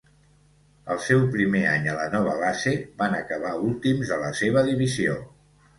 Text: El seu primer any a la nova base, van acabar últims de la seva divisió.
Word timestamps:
El 0.95 1.01
seu 1.07 1.21
primer 1.35 1.61
any 1.73 1.85
a 1.91 1.95
la 1.99 2.07
nova 2.15 2.33
base, 2.45 2.75
van 3.03 3.19
acabar 3.21 3.53
últims 3.69 4.15
de 4.15 4.23
la 4.27 4.35
seva 4.45 4.69
divisió. 4.73 5.25